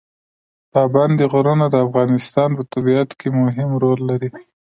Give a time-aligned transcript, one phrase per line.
[0.73, 4.29] پابندی غرونه د افغانستان په طبیعت کې مهم رول لري.